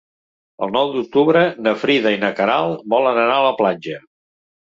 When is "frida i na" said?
1.83-2.31